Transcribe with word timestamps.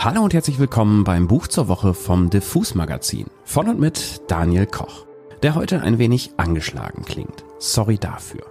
Hallo 0.00 0.22
und 0.22 0.32
herzlich 0.32 0.60
willkommen 0.60 1.02
beim 1.02 1.26
Buch 1.26 1.48
zur 1.48 1.66
Woche 1.66 1.92
vom 1.92 2.30
Diffus 2.30 2.76
Magazin 2.76 3.26
von 3.42 3.68
und 3.68 3.80
mit 3.80 4.22
Daniel 4.28 4.64
Koch, 4.64 5.06
der 5.42 5.56
heute 5.56 5.82
ein 5.82 5.98
wenig 5.98 6.34
angeschlagen 6.36 7.04
klingt. 7.04 7.44
Sorry 7.58 7.98
dafür. 7.98 8.42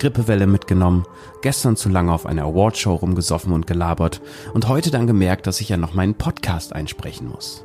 Grippewelle 0.00 0.48
mitgenommen, 0.48 1.04
gestern 1.40 1.76
zu 1.76 1.88
lange 1.88 2.12
auf 2.12 2.26
einer 2.26 2.42
Awardshow 2.42 2.96
rumgesoffen 2.96 3.52
und 3.52 3.68
gelabert 3.68 4.20
und 4.54 4.66
heute 4.66 4.90
dann 4.90 5.06
gemerkt, 5.06 5.46
dass 5.46 5.60
ich 5.60 5.68
ja 5.68 5.76
noch 5.76 5.94
meinen 5.94 6.16
Podcast 6.16 6.72
einsprechen 6.72 7.28
muss. 7.28 7.64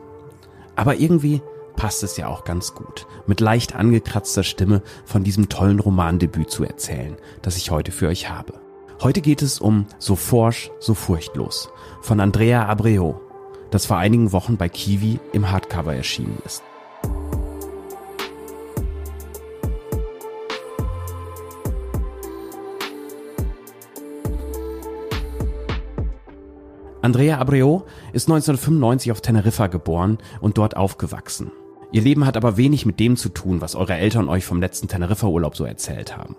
Aber 0.76 0.98
irgendwie 0.98 1.42
passt 1.76 2.04
es 2.04 2.18
ja 2.18 2.28
auch 2.28 2.44
ganz 2.44 2.76
gut, 2.76 3.08
mit 3.26 3.40
leicht 3.40 3.76
angekratzter 3.76 4.44
Stimme 4.44 4.84
von 5.06 5.24
diesem 5.24 5.50
tollen 5.50 5.80
Romandebüt 5.80 6.52
zu 6.52 6.64
erzählen, 6.64 7.18
das 7.42 7.58
ich 7.58 7.72
heute 7.72 7.92
für 7.92 8.10
euch 8.10 8.30
habe. 8.30 8.63
Heute 9.04 9.20
geht 9.20 9.42
es 9.42 9.60
um 9.60 9.86
So 10.00 10.16
forsch, 10.16 10.72
so 10.80 10.94
furchtlos 10.94 11.70
von 12.00 12.22
Andrea 12.22 12.66
Abreu, 12.68 13.16
das 13.70 13.86
vor 13.86 13.98
einigen 13.98 14.32
Wochen 14.32 14.56
bei 14.56 14.70
Kiwi 14.70 15.20
im 15.34 15.52
Hardcover 15.52 15.94
erschienen 15.94 16.38
ist. 16.46 16.64
Andrea 27.02 27.40
Abreu 27.40 27.82
ist 28.14 28.30
1995 28.30 29.12
auf 29.12 29.20
Teneriffa 29.20 29.68
geboren 29.68 30.18
und 30.40 30.58
dort 30.58 30.78
aufgewachsen. 30.78 31.52
Ihr 31.92 32.04
Leben 32.04 32.26
hat 32.26 32.38
aber 32.38 32.56
wenig 32.56 32.86
mit 32.86 33.02
dem 33.02 33.18
zu 33.18 33.28
tun, 33.28 33.60
was 33.60 33.76
eure 33.76 33.96
Eltern 33.96 34.30
euch 34.30 34.46
vom 34.46 34.62
letzten 34.62 34.88
Teneriffa-Urlaub 34.88 35.58
so 35.58 35.66
erzählt 35.66 36.16
haben. 36.16 36.38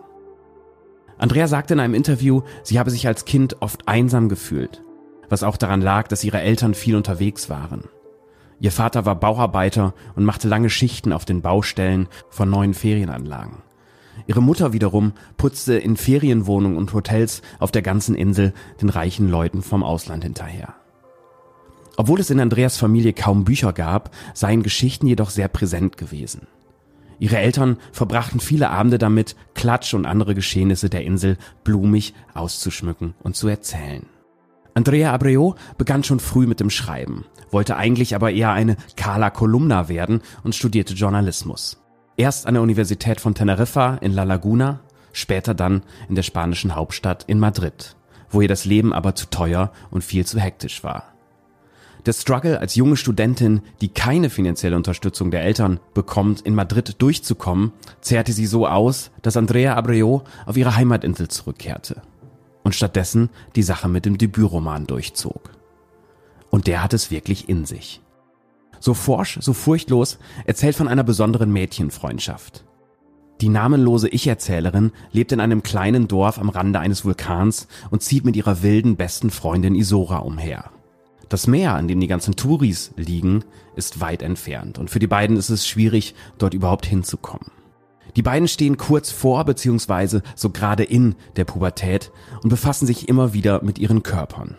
Andrea 1.19 1.47
sagte 1.47 1.75
in 1.75 1.81
einem 1.81 1.95
Interview, 1.95 2.43
sie 2.63 2.79
habe 2.79 2.91
sich 2.91 3.07
als 3.07 3.25
Kind 3.25 3.61
oft 3.61 3.89
einsam 3.89 4.29
gefühlt, 4.29 4.83
was 5.29 5.43
auch 5.43 5.57
daran 5.57 5.81
lag, 5.81 6.09
dass 6.09 6.25
ihre 6.25 6.41
Eltern 6.41 6.75
viel 6.75 6.97
unterwegs 6.97 7.49
waren. 7.49 7.85
Ihr 8.61 8.73
Vater 8.73 9.05
war 9.05 9.17
Bauarbeiter 9.17 9.95
und 10.17 10.25
machte 10.25 10.49
lange 10.49 10.71
Schichten 10.71 11.13
auf 11.13 11.25
den 11.25 11.43
Baustellen 11.43 12.09
von 12.31 12.49
neuen 12.49 12.75
Ferienanlagen. 12.75 13.63
Ihre 14.27 14.43
Mutter 14.43 14.73
wiederum 14.73 15.13
putzte 15.37 15.75
in 15.75 15.97
Ferienwohnungen 15.97 16.79
und 16.79 16.93
Hotels 16.95 17.43
auf 17.59 17.73
der 17.73 17.83
ganzen 17.83 18.15
Insel 18.15 18.53
den 18.81 18.89
reichen 18.89 19.29
Leuten 19.29 19.63
vom 19.63 19.83
Ausland 19.83 20.23
hinterher. 20.23 20.75
Obwohl 21.97 22.21
es 22.21 22.31
in 22.31 22.41
Andreas 22.41 22.77
Familie 22.77 23.13
kaum 23.13 23.45
Bücher 23.45 23.73
gab, 23.73 24.11
seien 24.35 24.63
Geschichten 24.63 25.07
jedoch 25.07 25.31
sehr 25.31 25.49
präsent 25.49 25.97
gewesen. 25.97 26.47
Ihre 27.19 27.39
Eltern 27.39 27.79
verbrachten 27.93 28.41
viele 28.41 28.71
Abende 28.71 28.99
damit, 28.99 29.37
Klatsch 29.55 29.95
und 29.95 30.07
andere 30.07 30.35
Geschehnisse 30.35 30.91
der 30.91 31.05
Insel 31.05 31.37
blumig 31.63 32.15
auszuschmücken 32.35 33.15
und 33.23 33.37
zu 33.37 33.49
erzählen. 33.49 34.07
Andrea 34.75 35.13
Abreu 35.13 35.53
begann 35.79 36.03
schon 36.03 36.19
früh 36.19 36.47
mit 36.47 36.59
dem 36.59 36.71
Schreiben, 36.71 37.25
wollte 37.51 37.77
eigentlich 37.77 38.17
aber 38.17 38.33
eher 38.33 38.53
eine 38.53 38.77
Carla 38.97 39.31
Kolumna 39.31 39.89
werden 39.89 40.21
und 40.43 40.55
studierte 40.55 40.95
Journalismus. 40.95 41.81
Erst 42.17 42.47
an 42.47 42.55
der 42.55 42.63
Universität 42.63 43.21
von 43.21 43.35
Teneriffa 43.35 43.97
in 44.01 44.13
La 44.13 44.25
Laguna, 44.25 44.81
später 45.13 45.55
dann 45.55 45.83
in 46.09 46.17
der 46.17 46.23
spanischen 46.23 46.75
Hauptstadt 46.75 47.25
in 47.29 47.39
Madrid, 47.39 47.97
wo 48.31 48.41
ihr 48.41 48.49
das 48.49 48.65
Leben 48.65 48.93
aber 48.93 49.15
zu 49.15 49.31
teuer 49.31 49.73
und 49.91 50.03
viel 50.03 50.27
zu 50.27 50.41
hektisch 50.41 50.83
war. 50.83 51.14
Der 52.07 52.13
Struggle 52.13 52.61
als 52.61 52.75
junge 52.75 52.97
Studentin, 52.97 53.63
die 53.81 53.89
keine 53.89 54.29
finanzielle 54.29 54.77
Unterstützung 54.77 55.31
der 55.31 55.43
Eltern 55.43 55.81
bekommt, 55.95 56.43
in 56.43 56.55
Madrid 56.55 57.01
durchzukommen, 57.01 57.73
zehrte 58.03 58.33
sie 58.33 58.47
so 58.47 58.67
aus, 58.67 59.11
dass 59.23 59.39
Andrea 59.39 59.75
Abreu 59.75 60.21
auf 60.45 60.57
ihre 60.57 60.77
Heimatinsel 60.77 61.29
zurückkehrte 61.29 62.03
und 62.63 62.75
stattdessen 62.75 63.31
die 63.57 63.63
Sache 63.63 63.89
mit 63.89 64.05
dem 64.05 64.19
Debütroman 64.19 64.87
durchzog. 64.87 65.51
Und 66.51 66.67
der 66.67 66.83
hat 66.83 66.93
es 66.93 67.11
wirklich 67.11 67.49
in 67.49 67.65
sich. 67.65 68.03
So 68.81 68.93
forsch, 68.93 69.39
so 69.41 69.55
furchtlos 69.55 70.19
erzählt 70.45 70.77
von 70.77 70.89
einer 70.89 71.05
besonderen 71.05 71.51
Mädchenfreundschaft. 71.53 72.65
Die 73.41 73.49
namenlose 73.49 74.09
Ich-Erzählerin 74.09 74.93
lebt 75.11 75.33
in 75.33 75.41
einem 75.41 75.63
kleinen 75.63 76.07
Dorf 76.07 76.39
am 76.39 76.51
Rande 76.51 76.81
eines 76.81 77.05
Vulkans 77.05 77.67
und 77.91 78.03
zieht 78.03 78.25
mit 78.25 78.37
ihrer 78.37 78.63
wilden 78.63 78.97
besten 78.97 79.31
Freundin 79.31 79.75
Isora 79.75 80.19
umher. 80.19 80.71
Das 81.29 81.47
Meer, 81.47 81.75
an 81.75 81.89
dem 81.89 82.01
die 82.01 82.07
ganzen 82.07 82.37
Touris 82.37 82.93
liegen, 82.97 83.45
ist 83.77 84.01
weit 84.01 84.23
entfernt 84.23 84.79
und 84.79 84.91
für 84.91 84.99
die 84.99 85.07
beiden 85.07 85.37
ist 85.37 85.51
es 85.51 85.67
schwierig, 85.67 86.15
dort 86.39 86.55
überhaupt 86.55 86.87
hinzukommen. 86.87 87.51
Die 88.17 88.23
beiden 88.23 88.47
stehen 88.47 88.77
kurz 88.77 89.11
vor 89.11 89.45
bzw. 89.45 90.21
so 90.37 90.51
gerade 90.51 90.85
in 90.85 91.17
der 91.37 91.45
Pubertät 91.45 92.13
und 92.43 92.51
befassen 92.51 92.87
sich 92.87 93.09
immer 93.09 93.33
wieder 93.33 93.65
mit 93.65 93.79
ihren 93.79 94.03
Körpern. 94.03 94.57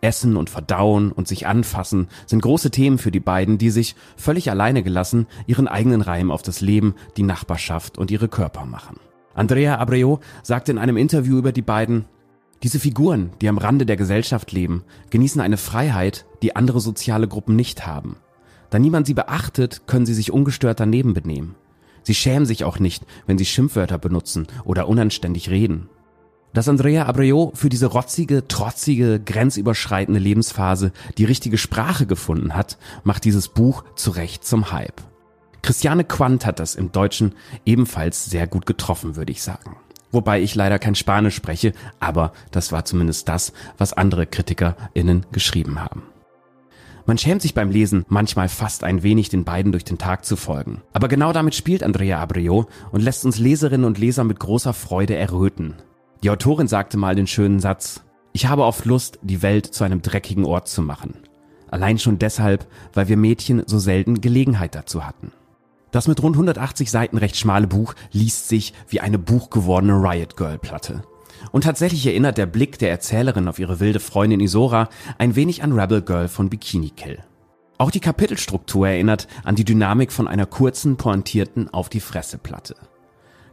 Essen 0.00 0.36
und 0.36 0.50
Verdauen 0.50 1.12
und 1.12 1.28
sich 1.28 1.46
anfassen 1.46 2.08
sind 2.26 2.42
große 2.42 2.70
Themen 2.70 2.98
für 2.98 3.12
die 3.12 3.20
beiden, 3.20 3.56
die 3.56 3.70
sich, 3.70 3.94
völlig 4.16 4.50
alleine 4.50 4.82
gelassen, 4.82 5.26
ihren 5.46 5.68
eigenen 5.68 6.02
Reim 6.02 6.30
auf 6.30 6.42
das 6.42 6.60
Leben, 6.60 6.94
die 7.16 7.22
Nachbarschaft 7.22 7.98
und 7.98 8.10
ihre 8.10 8.28
Körper 8.28 8.66
machen. 8.66 8.98
Andrea 9.34 9.78
Abreu 9.78 10.18
sagte 10.42 10.72
in 10.72 10.78
einem 10.78 10.96
Interview 10.96 11.38
über 11.38 11.52
die 11.52 11.62
beiden, 11.62 12.04
diese 12.62 12.78
Figuren, 12.78 13.30
die 13.40 13.48
am 13.48 13.58
Rande 13.58 13.86
der 13.86 13.96
Gesellschaft 13.96 14.52
leben, 14.52 14.84
genießen 15.10 15.40
eine 15.40 15.56
Freiheit, 15.56 16.26
die 16.42 16.54
andere 16.54 16.80
soziale 16.80 17.26
Gruppen 17.26 17.56
nicht 17.56 17.86
haben. 17.86 18.16
Da 18.70 18.78
niemand 18.78 19.06
sie 19.06 19.14
beachtet, 19.14 19.86
können 19.86 20.06
sie 20.06 20.14
sich 20.14 20.32
ungestört 20.32 20.78
daneben 20.78 21.12
benehmen. 21.12 21.56
Sie 22.04 22.14
schämen 22.14 22.46
sich 22.46 22.64
auch 22.64 22.78
nicht, 22.78 23.04
wenn 23.26 23.38
sie 23.38 23.44
Schimpfwörter 23.44 23.98
benutzen 23.98 24.46
oder 24.64 24.88
unanständig 24.88 25.50
reden. 25.50 25.88
Dass 26.52 26.68
Andrea 26.68 27.06
Abreu 27.06 27.50
für 27.54 27.68
diese 27.68 27.86
rotzige, 27.86 28.46
trotzige, 28.46 29.18
grenzüberschreitende 29.20 30.20
Lebensphase 30.20 30.92
die 31.18 31.24
richtige 31.24 31.58
Sprache 31.58 32.06
gefunden 32.06 32.54
hat, 32.54 32.78
macht 33.04 33.24
dieses 33.24 33.48
Buch 33.48 33.84
zu 33.96 34.10
Recht 34.10 34.44
zum 34.44 34.70
Hype. 34.70 35.02
Christiane 35.62 36.04
Quandt 36.04 36.44
hat 36.44 36.58
das 36.58 36.74
im 36.74 36.92
Deutschen 36.92 37.34
ebenfalls 37.64 38.26
sehr 38.26 38.46
gut 38.46 38.66
getroffen, 38.66 39.16
würde 39.16 39.32
ich 39.32 39.42
sagen 39.42 39.76
wobei 40.12 40.40
ich 40.40 40.54
leider 40.54 40.78
kein 40.78 40.94
Spanisch 40.94 41.34
spreche, 41.34 41.72
aber 41.98 42.32
das 42.52 42.70
war 42.70 42.84
zumindest 42.84 43.28
das, 43.28 43.52
was 43.78 43.92
andere 43.92 44.26
KritikerInnen 44.26 45.26
geschrieben 45.32 45.80
haben. 45.80 46.02
Man 47.04 47.18
schämt 47.18 47.42
sich 47.42 47.54
beim 47.54 47.70
Lesen 47.70 48.04
manchmal 48.08 48.48
fast 48.48 48.84
ein 48.84 49.02
wenig, 49.02 49.28
den 49.28 49.44
beiden 49.44 49.72
durch 49.72 49.84
den 49.84 49.98
Tag 49.98 50.24
zu 50.24 50.36
folgen. 50.36 50.82
Aber 50.92 51.08
genau 51.08 51.32
damit 51.32 51.54
spielt 51.54 51.82
Andrea 51.82 52.20
Abreu 52.20 52.64
und 52.92 53.02
lässt 53.02 53.24
uns 53.24 53.38
Leserinnen 53.38 53.86
und 53.86 53.98
Leser 53.98 54.22
mit 54.22 54.38
großer 54.38 54.72
Freude 54.72 55.16
erröten. 55.16 55.74
Die 56.22 56.30
Autorin 56.30 56.68
sagte 56.68 56.96
mal 56.96 57.16
den 57.16 57.26
schönen 57.26 57.58
Satz, 57.58 58.04
ich 58.32 58.46
habe 58.46 58.64
oft 58.64 58.84
Lust, 58.84 59.18
die 59.22 59.42
Welt 59.42 59.66
zu 59.66 59.82
einem 59.82 60.00
dreckigen 60.00 60.44
Ort 60.44 60.68
zu 60.68 60.80
machen. 60.80 61.14
Allein 61.70 61.98
schon 61.98 62.18
deshalb, 62.18 62.66
weil 62.92 63.08
wir 63.08 63.16
Mädchen 63.16 63.62
so 63.66 63.78
selten 63.78 64.20
Gelegenheit 64.20 64.74
dazu 64.74 65.04
hatten. 65.04 65.32
Das 65.92 66.08
mit 66.08 66.22
rund 66.22 66.34
180 66.34 66.90
Seiten 66.90 67.18
recht 67.18 67.36
schmale 67.36 67.66
Buch 67.68 67.94
liest 68.12 68.48
sich 68.48 68.72
wie 68.88 69.00
eine 69.00 69.18
buchgewordene 69.18 69.92
Riot 69.92 70.36
Girl 70.36 70.58
Platte. 70.58 71.02
Und 71.52 71.64
tatsächlich 71.64 72.06
erinnert 72.06 72.38
der 72.38 72.46
Blick 72.46 72.78
der 72.78 72.90
Erzählerin 72.90 73.46
auf 73.46 73.58
ihre 73.58 73.78
wilde 73.78 74.00
Freundin 74.00 74.40
Isora 74.40 74.88
ein 75.18 75.36
wenig 75.36 75.62
an 75.62 75.78
Rebel 75.78 76.00
Girl 76.00 76.28
von 76.28 76.48
Bikini 76.48 76.90
Kill. 76.90 77.18
Auch 77.76 77.90
die 77.90 78.00
Kapitelstruktur 78.00 78.88
erinnert 78.88 79.28
an 79.44 79.54
die 79.54 79.64
Dynamik 79.64 80.12
von 80.12 80.28
einer 80.28 80.46
kurzen, 80.46 80.96
pointierten 80.96 81.72
Auf 81.74 81.90
die 81.90 82.00
Fresse 82.00 82.38
Platte. 82.38 82.76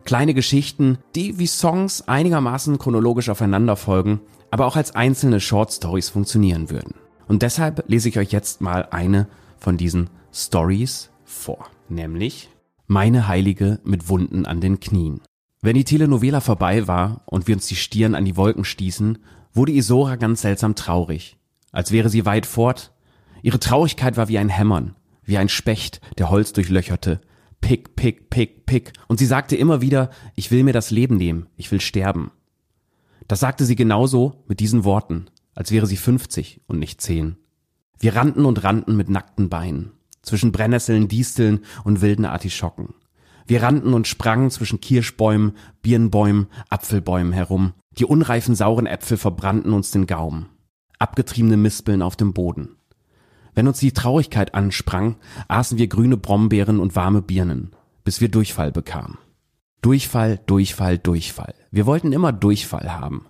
Kleine 0.05 0.33
Geschichten, 0.33 0.99
die 1.15 1.39
wie 1.39 1.47
Songs 1.47 2.07
einigermaßen 2.07 2.79
chronologisch 2.79 3.29
aufeinander 3.29 3.75
folgen, 3.75 4.21
aber 4.49 4.65
auch 4.65 4.77
als 4.77 4.95
einzelne 4.95 5.41
Short 5.41 5.73
Stories 5.73 6.09
funktionieren 6.09 6.69
würden. 6.69 6.95
Und 7.27 7.41
deshalb 7.41 7.83
lese 7.89 8.07
ich 8.07 8.17
euch 8.17 8.31
jetzt 8.31 8.61
mal 8.61 8.87
eine 8.91 9.27
von 9.57 9.75
diesen 9.75 10.09
Stories 10.31 11.09
vor 11.25 11.69
nämlich 11.91 12.49
Meine 12.87 13.27
Heilige 13.27 13.79
mit 13.83 14.09
Wunden 14.09 14.45
an 14.45 14.61
den 14.61 14.79
Knien. 14.79 15.21
Wenn 15.61 15.75
die 15.75 15.83
Telenovela 15.83 16.41
vorbei 16.41 16.87
war 16.87 17.23
und 17.25 17.47
wir 17.47 17.55
uns 17.55 17.67
die 17.67 17.75
Stirn 17.75 18.15
an 18.15 18.25
die 18.25 18.37
Wolken 18.37 18.63
stießen, 18.63 19.19
wurde 19.53 19.73
Isora 19.73 20.15
ganz 20.15 20.41
seltsam 20.41 20.75
traurig, 20.75 21.37
als 21.71 21.91
wäre 21.91 22.09
sie 22.09 22.25
weit 22.25 22.45
fort. 22.45 22.93
Ihre 23.41 23.59
Traurigkeit 23.59 24.17
war 24.17 24.27
wie 24.29 24.37
ein 24.37 24.49
Hämmern, 24.49 24.95
wie 25.23 25.37
ein 25.37 25.49
Specht, 25.49 26.01
der 26.17 26.29
Holz 26.29 26.53
durchlöcherte. 26.53 27.21
Pick, 27.61 27.95
pick, 27.95 28.29
pick, 28.29 28.65
pick. 28.65 28.93
Und 29.07 29.19
sie 29.19 29.25
sagte 29.25 29.55
immer 29.55 29.81
wieder, 29.81 30.09
ich 30.35 30.49
will 30.49 30.63
mir 30.63 30.73
das 30.73 30.91
Leben 30.91 31.17
nehmen, 31.17 31.47
ich 31.57 31.71
will 31.71 31.81
sterben. 31.81 32.31
Das 33.27 33.41
sagte 33.41 33.65
sie 33.65 33.75
genauso 33.75 34.43
mit 34.47 34.59
diesen 34.59 34.85
Worten, 34.85 35.27
als 35.53 35.71
wäre 35.71 35.85
sie 35.85 35.97
50 35.97 36.61
und 36.67 36.79
nicht 36.79 37.01
10. 37.01 37.35
Wir 37.99 38.15
rannten 38.15 38.45
und 38.45 38.63
rannten 38.63 38.95
mit 38.95 39.09
nackten 39.09 39.49
Beinen 39.49 39.91
zwischen 40.21 40.51
Brennnesseln, 40.51 41.07
Disteln 41.07 41.61
und 41.83 42.01
wilden 42.01 42.25
Artischocken. 42.25 42.93
Wir 43.47 43.63
rannten 43.63 43.93
und 43.93 44.07
sprangen 44.07 44.51
zwischen 44.51 44.79
Kirschbäumen, 44.79 45.53
Birnbäumen, 45.81 46.47
Apfelbäumen 46.69 47.33
herum. 47.33 47.73
Die 47.97 48.05
unreifen 48.05 48.53
sauren 48.53 48.85
Äpfel 48.85 49.17
verbrannten 49.17 49.73
uns 49.73 49.91
den 49.91 50.05
Gaumen. 50.05 50.49
Abgetriebene 50.99 51.57
Mispeln 51.57 52.01
auf 52.01 52.15
dem 52.15 52.33
Boden. 52.33 52.75
Wenn 53.55 53.67
uns 53.67 53.79
die 53.79 53.91
Traurigkeit 53.91 54.53
ansprang, 54.53 55.15
aßen 55.47 55.77
wir 55.77 55.87
grüne 55.87 56.17
Brombeeren 56.17 56.79
und 56.79 56.95
warme 56.95 57.21
Birnen, 57.21 57.71
bis 58.03 58.21
wir 58.21 58.29
Durchfall 58.29 58.71
bekamen. 58.71 59.17
Durchfall, 59.81 60.39
Durchfall, 60.45 60.97
Durchfall. 60.97 61.55
Wir 61.71 61.85
wollten 61.85 62.13
immer 62.13 62.31
Durchfall 62.31 62.93
haben. 62.99 63.25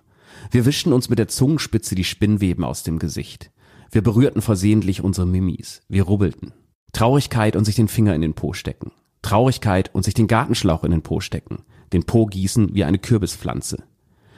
Wir 0.50 0.66
wischten 0.66 0.92
uns 0.92 1.08
mit 1.08 1.18
der 1.18 1.28
Zungenspitze 1.28 1.94
die 1.94 2.04
Spinnweben 2.04 2.64
aus 2.64 2.82
dem 2.82 2.98
Gesicht. 2.98 3.50
Wir 3.90 4.02
berührten 4.02 4.42
versehentlich 4.42 5.02
unsere 5.02 5.26
Mimis. 5.26 5.82
Wir 5.88 6.02
rubbelten. 6.02 6.52
Traurigkeit 6.92 7.56
und 7.56 7.64
sich 7.64 7.76
den 7.76 7.88
Finger 7.88 8.14
in 8.14 8.20
den 8.20 8.34
Po 8.34 8.52
stecken. 8.52 8.92
Traurigkeit 9.22 9.94
und 9.94 10.04
sich 10.04 10.14
den 10.14 10.26
Gartenschlauch 10.26 10.84
in 10.84 10.90
den 10.90 11.02
Po 11.02 11.20
stecken. 11.20 11.64
Den 11.92 12.04
Po 12.04 12.26
gießen 12.26 12.74
wie 12.74 12.84
eine 12.84 12.98
Kürbispflanze. 12.98 13.84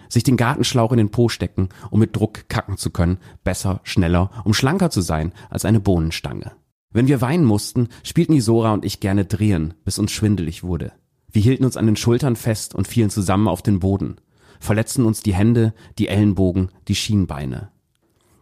Sich 0.09 0.25
den 0.25 0.37
Gartenschlauch 0.37 0.93
in 0.93 0.99
den 0.99 1.11
Po 1.11 1.29
stecken, 1.29 1.69
um 1.91 2.01
mit 2.01 2.15
Druck 2.15 2.49
kacken 2.49 2.77
zu 2.77 2.91
können. 2.91 3.19
Besser, 3.45 3.81
schneller, 3.85 4.31
um 4.45 4.55
schlanker 4.55 4.91
zu 4.91 5.01
sein 5.01 5.33
als 5.51 5.65
eine 5.65 5.81
Bohnenstange. 5.81 6.53
Wenn 6.91 7.09
wir 7.09 7.23
weinen 7.23 7.45
mussten, 7.45 7.89
spielten 8.03 8.35
Isora 8.35 8.73
und 8.75 8.85
ich 8.85 9.01
gerne 9.01 9.25
Drehen, 9.25 9.75
bis 9.85 9.99
uns 9.99 10.13
schwindelig 10.13 10.63
wurde. 10.63 10.93
Wir 11.31 11.41
hielten 11.41 11.65
uns 11.65 11.79
an 11.79 11.87
den 11.87 11.97
Schultern 11.97 12.37
fest 12.37 12.75
und 12.75 12.87
fielen 12.87 13.09
zusammen 13.09 13.49
auf 13.49 13.63
den 13.63 13.81
Boden, 13.81 14.17
verletzten 14.61 15.07
uns 15.07 15.23
die 15.23 15.33
Hände, 15.33 15.73
die 15.99 16.09
Ellenbogen, 16.09 16.69
die 16.89 16.95
Schienbeine. 16.95 17.71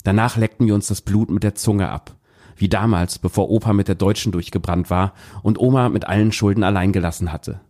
Danach 0.03 0.37
leckten 0.37 0.67
wir 0.67 0.75
uns 0.75 0.89
das 0.89 1.01
Blut 1.01 1.31
mit 1.31 1.45
der 1.45 1.55
Zunge 1.55 1.91
ab, 1.91 2.17
wie 2.61 2.69
damals, 2.69 3.19
bevor 3.19 3.51
Opa 3.51 3.73
mit 3.73 3.89
der 3.89 3.95
Deutschen 3.95 4.33
durchgebrannt 4.33 4.91
war 4.91 5.15
und 5.43 5.59
Oma 5.59 5.89
mit 5.89 6.07
allen 6.07 6.31
Schulden 6.31 6.63
allein 6.63 6.93
gelassen 6.93 7.33
hatte. 7.33 7.61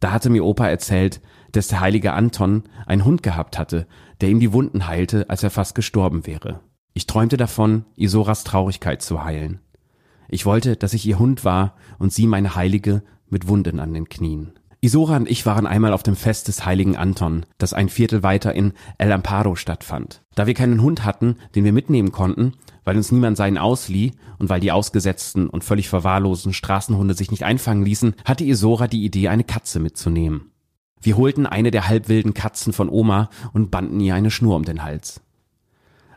Da 0.00 0.12
hatte 0.12 0.28
mir 0.28 0.44
Opa 0.44 0.68
erzählt, 0.68 1.22
dass 1.52 1.68
der 1.68 1.80
heilige 1.80 2.12
Anton 2.12 2.64
einen 2.86 3.04
Hund 3.04 3.22
gehabt 3.22 3.58
hatte, 3.58 3.86
der 4.20 4.28
ihm 4.28 4.40
die 4.40 4.52
Wunden 4.52 4.86
heilte, 4.86 5.30
als 5.30 5.42
er 5.42 5.50
fast 5.50 5.74
gestorben 5.74 6.26
wäre. 6.26 6.60
Ich 6.92 7.06
träumte 7.06 7.36
davon, 7.36 7.86
Isoras 7.96 8.44
Traurigkeit 8.44 9.02
zu 9.02 9.24
heilen. 9.24 9.60
Ich 10.28 10.46
wollte, 10.46 10.76
dass 10.76 10.94
ich 10.94 11.06
ihr 11.06 11.18
Hund 11.18 11.44
war 11.44 11.74
und 11.98 12.12
sie 12.12 12.26
meine 12.26 12.54
Heilige 12.54 13.02
mit 13.28 13.48
Wunden 13.48 13.80
an 13.80 13.94
den 13.94 14.08
Knien. 14.08 14.52
Isora 14.84 15.16
und 15.16 15.30
ich 15.30 15.46
waren 15.46 15.66
einmal 15.66 15.94
auf 15.94 16.02
dem 16.02 16.14
Fest 16.14 16.46
des 16.46 16.66
heiligen 16.66 16.94
Anton, 16.94 17.46
das 17.56 17.72
ein 17.72 17.88
Viertel 17.88 18.22
weiter 18.22 18.52
in 18.52 18.74
El 18.98 19.12
Amparo 19.12 19.56
stattfand. 19.56 20.20
Da 20.34 20.46
wir 20.46 20.52
keinen 20.52 20.82
Hund 20.82 21.06
hatten, 21.06 21.36
den 21.54 21.64
wir 21.64 21.72
mitnehmen 21.72 22.12
konnten, 22.12 22.52
weil 22.84 22.98
uns 22.98 23.10
niemand 23.10 23.38
seinen 23.38 23.56
auslieh 23.56 24.12
und 24.38 24.50
weil 24.50 24.60
die 24.60 24.72
ausgesetzten 24.72 25.48
und 25.48 25.64
völlig 25.64 25.88
verwahrlosen 25.88 26.52
Straßenhunde 26.52 27.14
sich 27.14 27.30
nicht 27.30 27.44
einfangen 27.44 27.82
ließen, 27.82 28.14
hatte 28.26 28.44
Isora 28.44 28.86
die 28.86 29.06
Idee, 29.06 29.28
eine 29.28 29.44
Katze 29.44 29.80
mitzunehmen. 29.80 30.50
Wir 31.00 31.16
holten 31.16 31.46
eine 31.46 31.70
der 31.70 31.88
halbwilden 31.88 32.34
Katzen 32.34 32.74
von 32.74 32.90
Oma 32.90 33.30
und 33.54 33.70
banden 33.70 34.00
ihr 34.00 34.14
eine 34.14 34.30
Schnur 34.30 34.54
um 34.54 34.66
den 34.66 34.82
Hals. 34.82 35.22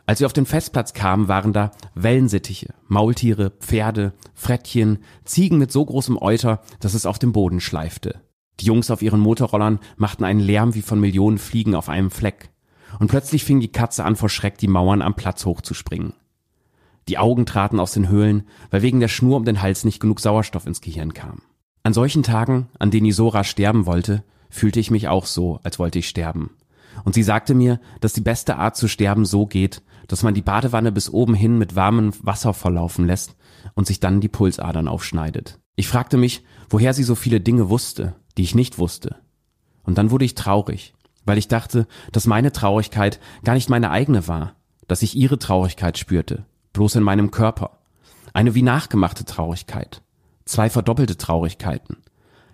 Als 0.04 0.20
wir 0.20 0.26
auf 0.26 0.34
den 0.34 0.44
Festplatz 0.44 0.92
kamen, 0.92 1.26
waren 1.26 1.54
da 1.54 1.70
Wellensittiche, 1.94 2.74
Maultiere, 2.86 3.48
Pferde, 3.48 4.12
Frettchen, 4.34 4.98
Ziegen 5.24 5.56
mit 5.56 5.72
so 5.72 5.86
großem 5.86 6.18
Euter, 6.20 6.60
dass 6.80 6.92
es 6.92 7.06
auf 7.06 7.18
dem 7.18 7.32
Boden 7.32 7.60
schleifte. 7.60 8.20
Die 8.60 8.66
Jungs 8.66 8.90
auf 8.90 9.02
ihren 9.02 9.20
Motorrollern 9.20 9.78
machten 9.96 10.24
einen 10.24 10.40
Lärm 10.40 10.74
wie 10.74 10.82
von 10.82 11.00
Millionen 11.00 11.38
Fliegen 11.38 11.74
auf 11.74 11.88
einem 11.88 12.10
Fleck. 12.10 12.50
Und 12.98 13.08
plötzlich 13.08 13.44
fing 13.44 13.60
die 13.60 13.72
Katze 13.72 14.04
an 14.04 14.16
vor 14.16 14.28
Schreck 14.28 14.58
die 14.58 14.68
Mauern 14.68 15.02
am 15.02 15.14
Platz 15.14 15.44
hochzuspringen. 15.44 16.14
Die 17.08 17.18
Augen 17.18 17.46
traten 17.46 17.80
aus 17.80 17.92
den 17.92 18.08
Höhlen, 18.08 18.44
weil 18.70 18.82
wegen 18.82 19.00
der 19.00 19.08
Schnur 19.08 19.36
um 19.36 19.44
den 19.44 19.62
Hals 19.62 19.84
nicht 19.84 20.00
genug 20.00 20.20
Sauerstoff 20.20 20.66
ins 20.66 20.80
Gehirn 20.80 21.14
kam. 21.14 21.40
An 21.82 21.94
solchen 21.94 22.22
Tagen, 22.22 22.68
an 22.78 22.90
denen 22.90 23.06
Isora 23.06 23.44
sterben 23.44 23.86
wollte, 23.86 24.24
fühlte 24.50 24.80
ich 24.80 24.90
mich 24.90 25.08
auch 25.08 25.26
so, 25.26 25.60
als 25.62 25.78
wollte 25.78 26.00
ich 26.00 26.08
sterben. 26.08 26.50
Und 27.04 27.14
sie 27.14 27.22
sagte 27.22 27.54
mir, 27.54 27.80
dass 28.00 28.12
die 28.12 28.20
beste 28.20 28.56
Art 28.56 28.76
zu 28.76 28.88
sterben 28.88 29.24
so 29.24 29.46
geht, 29.46 29.82
dass 30.08 30.22
man 30.22 30.34
die 30.34 30.42
Badewanne 30.42 30.90
bis 30.90 31.10
oben 31.10 31.34
hin 31.34 31.58
mit 31.58 31.76
warmem 31.76 32.12
Wasser 32.22 32.54
verlaufen 32.54 33.06
lässt 33.06 33.36
und 33.74 33.86
sich 33.86 34.00
dann 34.00 34.20
die 34.20 34.28
Pulsadern 34.28 34.88
aufschneidet. 34.88 35.60
Ich 35.76 35.88
fragte 35.88 36.16
mich, 36.16 36.44
woher 36.68 36.92
sie 36.92 37.04
so 37.04 37.14
viele 37.14 37.40
Dinge 37.40 37.68
wusste, 37.68 38.16
die 38.38 38.42
ich 38.44 38.54
nicht 38.54 38.78
wusste. 38.78 39.16
Und 39.82 39.98
dann 39.98 40.10
wurde 40.10 40.24
ich 40.24 40.34
traurig, 40.34 40.94
weil 41.26 41.38
ich 41.38 41.48
dachte, 41.48 41.86
dass 42.12 42.26
meine 42.26 42.52
Traurigkeit 42.52 43.20
gar 43.44 43.54
nicht 43.54 43.68
meine 43.68 43.90
eigene 43.90 44.28
war, 44.28 44.54
dass 44.86 45.02
ich 45.02 45.16
ihre 45.16 45.38
Traurigkeit 45.38 45.98
spürte, 45.98 46.46
bloß 46.72 46.94
in 46.94 47.02
meinem 47.02 47.30
Körper. 47.30 47.80
Eine 48.32 48.54
wie 48.54 48.62
nachgemachte 48.62 49.24
Traurigkeit. 49.24 50.02
Zwei 50.44 50.70
verdoppelte 50.70 51.18
Traurigkeiten. 51.18 51.98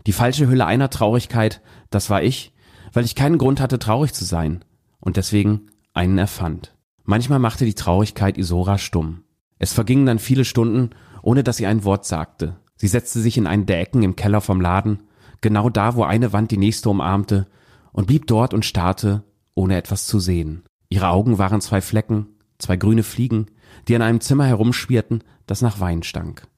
Die 0.06 0.12
falsche 0.12 0.48
Hülle 0.48 0.66
einer 0.66 0.90
Traurigkeit, 0.90 1.60
das 1.90 2.10
war 2.10 2.22
ich, 2.22 2.52
weil 2.92 3.04
ich 3.04 3.14
keinen 3.14 3.38
Grund 3.38 3.60
hatte, 3.60 3.78
traurig 3.78 4.14
zu 4.14 4.24
sein 4.24 4.64
und 5.00 5.16
deswegen 5.16 5.70
einen 5.92 6.18
erfand. 6.18 6.74
Manchmal 7.04 7.38
machte 7.38 7.66
die 7.66 7.74
Traurigkeit 7.74 8.38
Isora 8.38 8.78
stumm. 8.78 9.24
Es 9.58 9.72
vergingen 9.72 10.06
dann 10.06 10.18
viele 10.18 10.44
Stunden, 10.44 10.90
ohne 11.22 11.44
dass 11.44 11.58
sie 11.58 11.66
ein 11.66 11.84
Wort 11.84 12.06
sagte. 12.06 12.56
Sie 12.76 12.88
setzte 12.88 13.20
sich 13.20 13.36
in 13.36 13.46
einen 13.46 13.66
der 13.66 13.80
Ecken 13.80 14.02
im 14.02 14.16
Keller 14.16 14.40
vom 14.40 14.60
Laden 14.60 15.00
genau 15.44 15.68
da, 15.68 15.94
wo 15.94 16.02
eine 16.04 16.32
Wand 16.32 16.50
die 16.50 16.56
nächste 16.56 16.88
umarmte, 16.88 17.46
und 17.92 18.06
blieb 18.06 18.26
dort 18.26 18.54
und 18.54 18.64
starrte, 18.64 19.22
ohne 19.54 19.76
etwas 19.76 20.06
zu 20.06 20.18
sehen. 20.18 20.64
Ihre 20.88 21.10
Augen 21.10 21.38
waren 21.38 21.60
zwei 21.60 21.82
Flecken, 21.82 22.26
zwei 22.58 22.76
grüne 22.76 23.02
Fliegen, 23.02 23.46
die 23.86 23.92
in 23.94 24.00
einem 24.00 24.20
Zimmer 24.20 24.46
herumschwirrten, 24.46 25.22
das 25.46 25.60
nach 25.60 25.80
Wein 25.80 26.02
stank. 26.02 26.48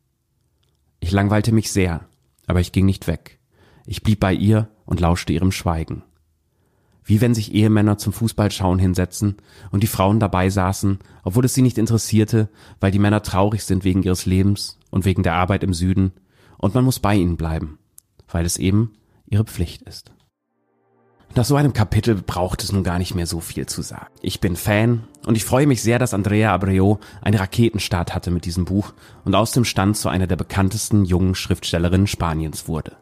Ich 1.01 1.11
langweilte 1.11 1.53
mich 1.53 1.73
sehr, 1.73 2.09
aber 2.47 2.61
ich 2.61 2.71
ging 2.71 2.87
nicht 2.87 3.09
weg. 3.09 3.41
Ich 3.87 4.05
blieb 4.05 4.21
bei 4.21 4.33
ihr 4.33 4.69
und 4.85 5.01
lauschte 5.01 5.33
ihrem 5.33 5.51
Schweigen. 5.51 6.05
Wie 7.05 7.21
wenn 7.21 7.35
sich 7.35 7.53
Ehemänner 7.53 7.99
zum 7.99 8.13
Fußballschauen 8.13 8.79
hinsetzen 8.79 9.37
und 9.73 9.83
die 9.83 9.89
Frauen 9.89 10.21
dabei 10.21 10.49
saßen, 10.49 11.01
obwohl 11.25 11.45
es 11.45 11.55
sie 11.55 11.63
nicht 11.63 11.77
interessierte, 11.77 12.49
weil 12.79 12.93
die 12.93 13.01
Männer 13.01 13.23
traurig 13.23 13.65
sind 13.65 13.83
wegen 13.83 14.05
ihres 14.05 14.27
Lebens 14.27 14.79
und 14.91 15.05
wegen 15.05 15.25
der 15.25 15.35
Arbeit 15.35 15.65
im 15.65 15.75
Süden, 15.75 16.13
und 16.57 16.75
man 16.75 16.85
muss 16.85 17.01
bei 17.01 17.17
ihnen 17.17 17.37
bleiben 17.37 17.79
weil 18.29 18.45
es 18.45 18.57
eben 18.57 18.93
ihre 19.27 19.45
Pflicht 19.45 19.83
ist. 19.83 20.13
Nach 21.35 21.45
so 21.45 21.57
einem 21.57 21.75
Kapitel 21.75 22.15
braucht 22.15 22.63
es 22.63 22.73
nun 22.73 22.83
gar 22.83 22.99
nicht 22.99 23.15
mehr 23.15 23.27
so 23.27 23.41
viel 23.41 23.67
zu 23.67 23.83
sagen. 23.83 24.07
Ich 24.23 24.41
bin 24.41 24.57
Fan 24.57 25.05
und 25.27 25.37
ich 25.37 25.45
freue 25.45 25.67
mich 25.67 25.83
sehr, 25.83 25.99
dass 25.99 26.15
Andrea 26.15 26.55
Abreu 26.55 26.97
einen 27.21 27.39
Raketenstart 27.39 28.15
hatte 28.15 28.31
mit 28.31 28.47
diesem 28.47 28.65
Buch 28.65 28.95
und 29.25 29.35
aus 29.35 29.53
dem 29.53 29.65
Stand 29.65 29.99
zu 29.99 30.09
einer 30.09 30.27
der 30.27 30.37
bekanntesten 30.37 31.05
jungen 31.05 31.35
Schriftstellerinnen 31.35 32.07
Spaniens 32.07 32.69
wurde. 32.69 32.97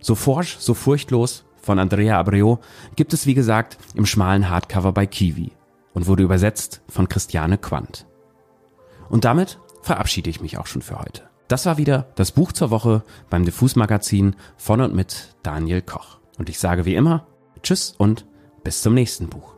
So 0.00 0.14
forsch, 0.14 0.58
so 0.58 0.74
furchtlos 0.74 1.44
von 1.62 1.78
Andrea 1.78 2.18
Abreu 2.18 2.56
gibt 2.96 3.14
es 3.14 3.24
wie 3.24 3.34
gesagt 3.34 3.78
im 3.94 4.04
schmalen 4.04 4.50
Hardcover 4.50 4.92
bei 4.92 5.06
Kiwi 5.06 5.52
und 5.94 6.06
wurde 6.06 6.24
übersetzt 6.24 6.82
von 6.88 7.08
Christiane 7.08 7.56
Quandt. 7.56 8.06
Und 9.08 9.24
damit 9.24 9.58
verabschiede 9.80 10.28
ich 10.28 10.40
mich 10.40 10.58
auch 10.58 10.66
schon 10.66 10.82
für 10.82 10.98
heute. 10.98 11.22
Das 11.52 11.66
war 11.66 11.76
wieder 11.76 12.06
das 12.14 12.32
Buch 12.32 12.52
zur 12.52 12.70
Woche 12.70 13.02
beim 13.28 13.44
Diffus 13.44 13.76
Magazin 13.76 14.36
von 14.56 14.80
und 14.80 14.94
mit 14.94 15.34
Daniel 15.42 15.82
Koch. 15.82 16.18
Und 16.38 16.48
ich 16.48 16.58
sage 16.58 16.86
wie 16.86 16.94
immer 16.94 17.26
Tschüss 17.62 17.94
und 17.98 18.24
bis 18.64 18.80
zum 18.80 18.94
nächsten 18.94 19.28
Buch. 19.28 19.52